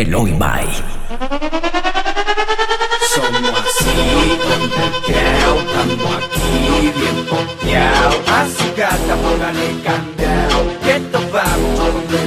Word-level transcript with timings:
Eloy 0.00 0.32
Mai. 0.32 0.66
Somos 3.12 3.52
así, 3.60 4.38
tantequeao, 4.48 5.56
estamos 5.58 6.12
aquí, 6.16 6.92
bien 6.96 7.18
pompeao. 7.28 8.12
A 8.26 8.46
su 8.46 8.66
gata 8.78 9.14
póngale 9.22 9.68
candeo, 9.84 10.58
que 10.82 10.92
esto 10.96 11.18
va 11.34 11.44
mucho 11.58 12.19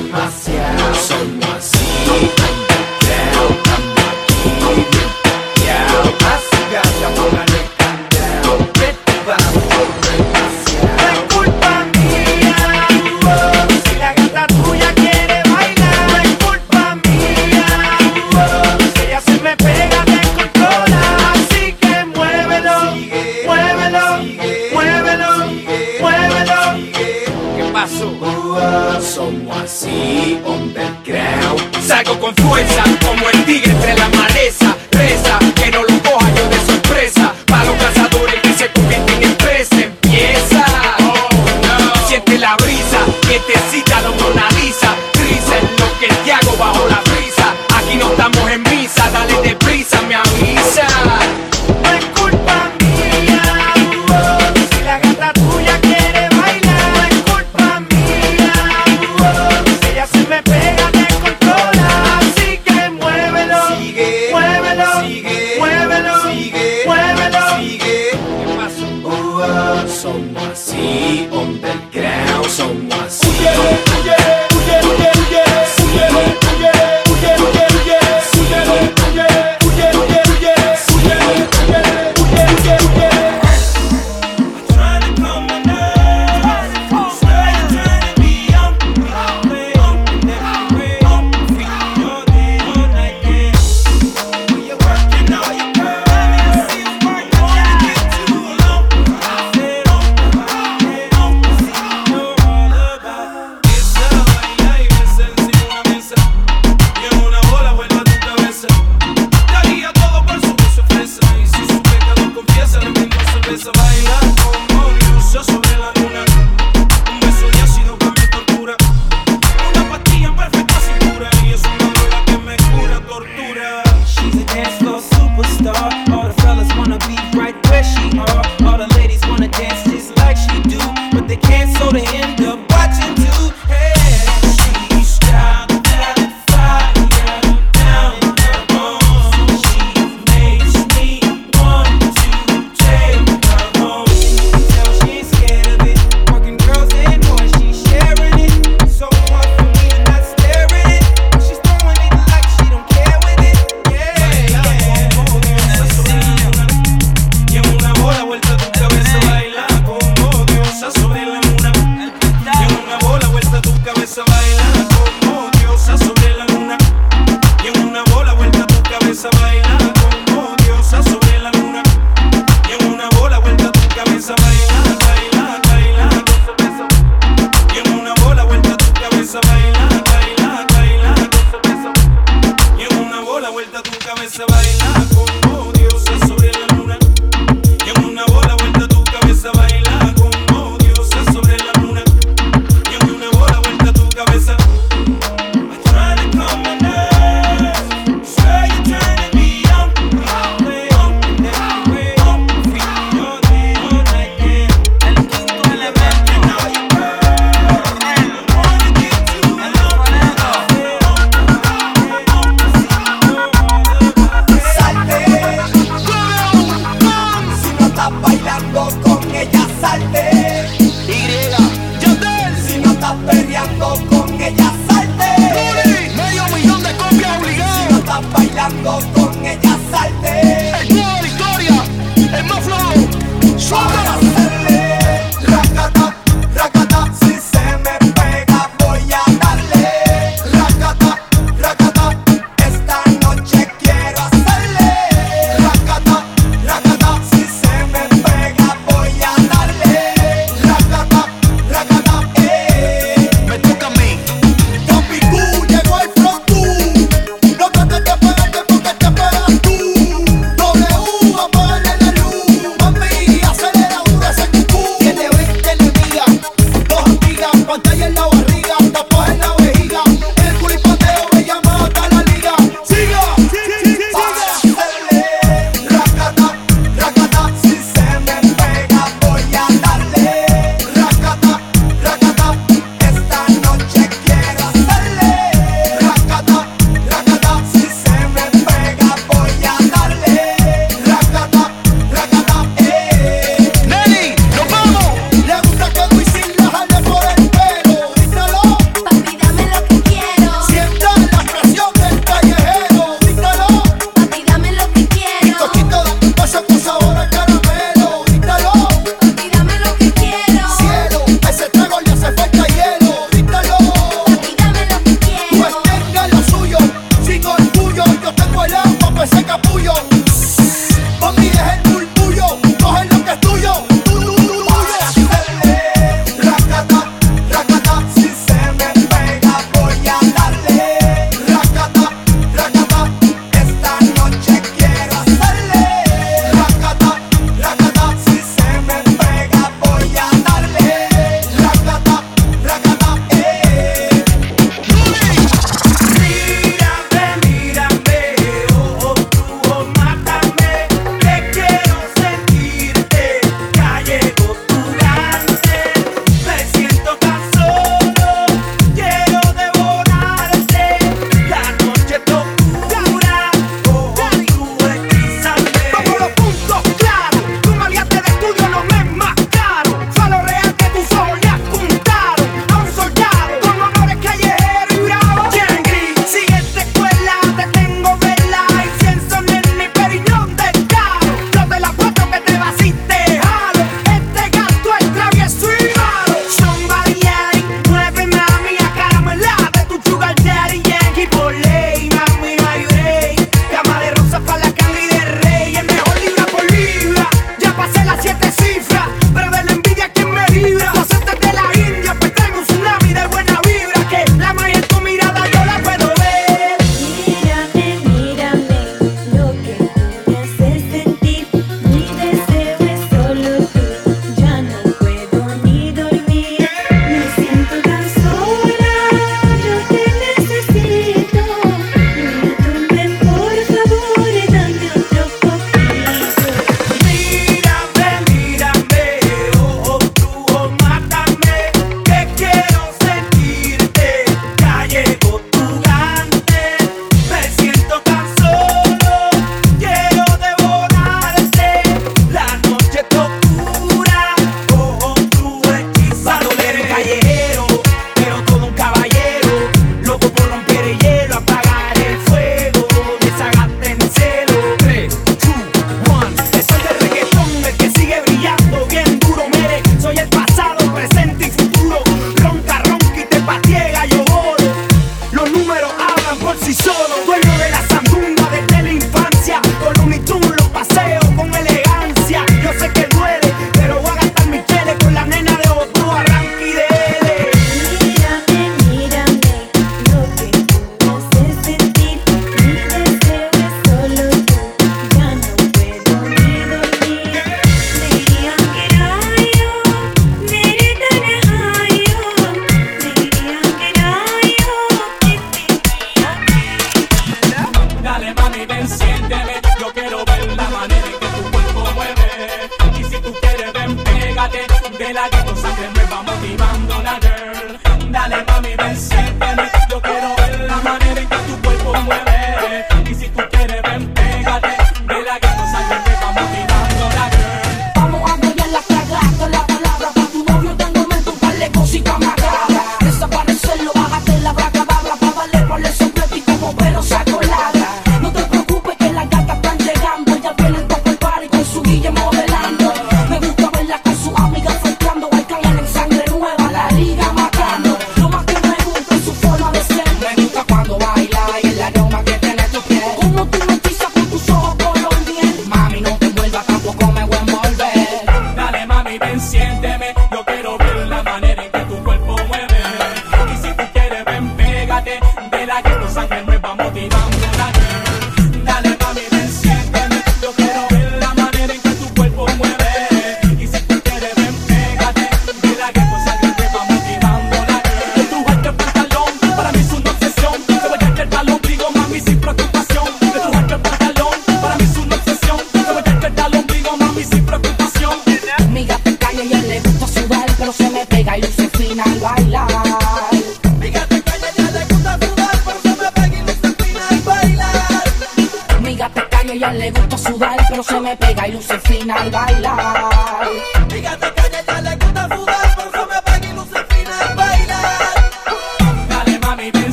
Some 69.88 70.34
want 70.34 70.58
sea 70.58 71.28
on 71.30 71.60
the 71.62 71.74
ground, 71.92 72.46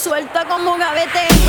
suelta 0.00 0.46
como 0.46 0.78
gavete. 0.78 1.39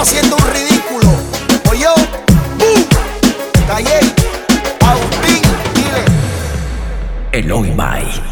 haciendo 0.00 0.36
un 0.36 0.46
ridículo. 0.46 1.08
Oye, 1.70 1.86
¡Bum! 2.58 2.84
Taller, 3.66 4.02
Agustín, 4.80 5.42
dile. 5.74 6.04
Eloy 7.32 7.70
Mai. 7.72 8.29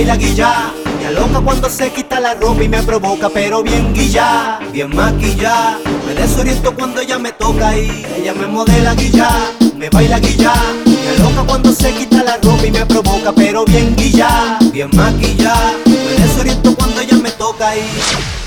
baila 0.00 0.16
guilla. 0.16 0.72
Me 0.98 1.06
aloca 1.08 1.40
cuando 1.40 1.68
se 1.68 1.92
quita 1.92 2.20
la 2.20 2.32
ropa 2.34 2.62
y 2.62 2.68
me 2.68 2.82
provoca, 2.82 3.28
pero 3.28 3.62
bien 3.62 3.92
guilla, 3.92 4.58
bien 4.72 4.94
maquilla. 4.96 5.78
Me 6.06 6.14
desoriento 6.14 6.74
cuando 6.74 7.02
ella 7.02 7.18
me 7.18 7.32
toca 7.32 7.76
y 7.76 8.06
ella 8.16 8.32
me 8.32 8.46
modela 8.46 8.94
guilla. 8.94 9.28
Me 9.76 9.90
baila 9.90 10.18
guilla, 10.18 10.54
me 10.86 11.08
aloca 11.10 11.42
cuando 11.46 11.72
se 11.72 11.92
quita 11.92 12.22
la 12.22 12.38
ropa 12.38 12.66
y 12.66 12.70
me 12.70 12.86
provoca, 12.86 13.32
pero 13.32 13.64
bien 13.66 13.94
guilla, 13.94 14.58
bien 14.72 14.88
maquilla. 14.94 15.54
Me 15.84 16.24
desoriento 16.24 16.74
cuando 16.74 17.00
ella 17.02 17.16
me 17.16 17.30
toca 17.32 17.76
y 17.76 18.39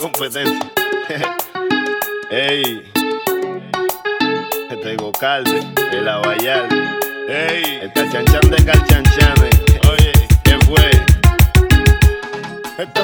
competencia. 0.00 0.72
Pues, 1.06 1.22
Ey, 2.30 2.92
este 4.70 4.92
es 4.92 4.96
Gocalde, 4.96 5.62
el 5.92 6.08
Abayal. 6.08 6.68
Ey, 7.28 7.80
el 7.82 7.92
Calchanchan 7.92 8.50
de 8.50 8.64
Calchanchan. 8.64 9.34
Oye, 9.90 10.12
¿qué 10.44 10.58
fue? 10.64 10.90
Esta 12.78 13.02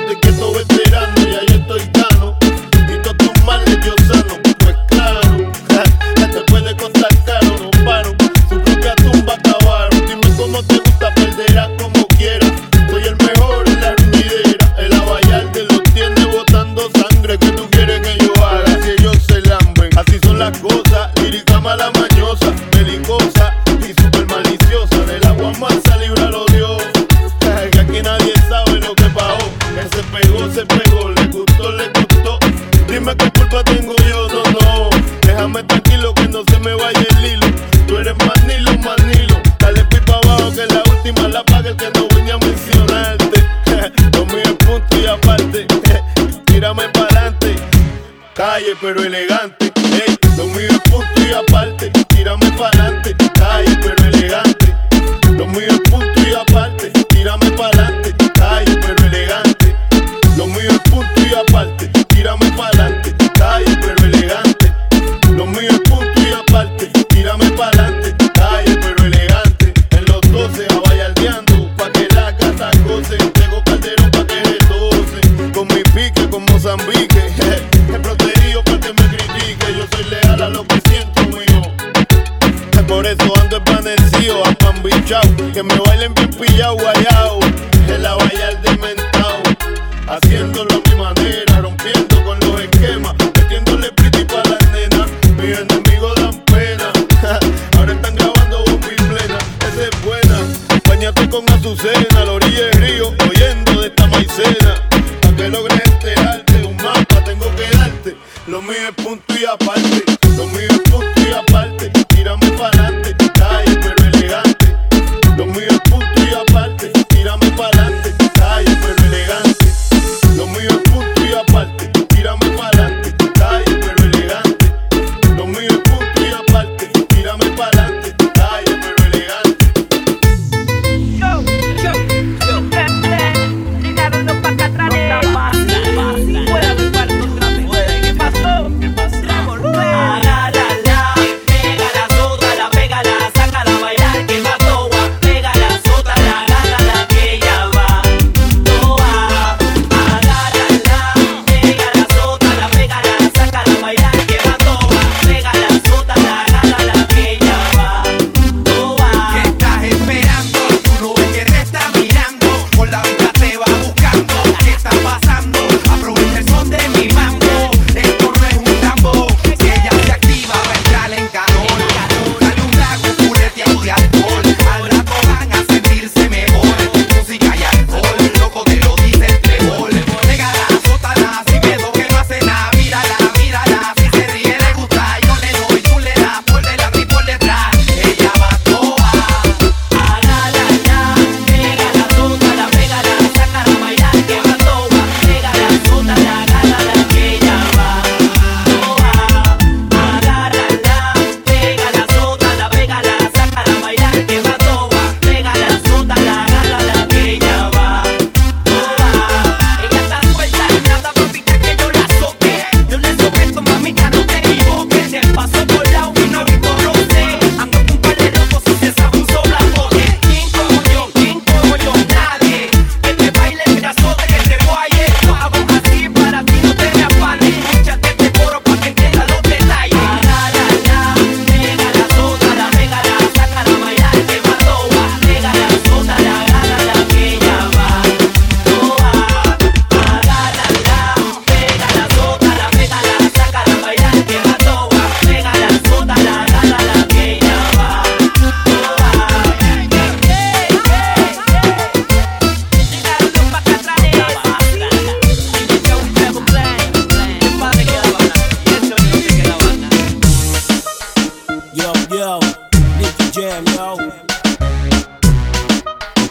jam, 263.37 263.64
yo. 263.66 263.97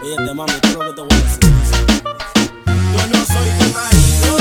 Fíjate, 0.02 0.34
mami, 0.34 0.54
¿qué 0.62 0.72
lo 0.74 0.80
que 0.80 0.94
te 0.94 1.02
voy 1.02 1.10
a 1.12 1.18
decir? 1.18 1.44
Yo 2.66 3.02
no 3.12 3.20
soy 3.26 3.50
tu 3.60 3.66
marido, 3.78 4.38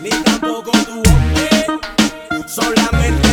ni 0.00 0.10
tampoco 0.24 0.70
tu 0.86 0.96
hombre, 1.10 1.48
solamente. 2.46 3.27